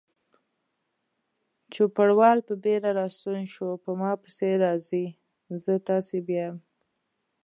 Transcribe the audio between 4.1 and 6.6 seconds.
پسې راځئ، زه تاسې بیایم.